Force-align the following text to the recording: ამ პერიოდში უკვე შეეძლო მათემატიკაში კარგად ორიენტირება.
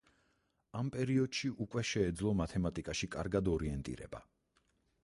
ამ 0.79 0.87
პერიოდში 0.95 1.51
უკვე 1.65 1.83
შეეძლო 1.91 2.35
მათემატიკაში 2.41 3.13
კარგად 3.19 3.53
ორიენტირება. 3.57 4.25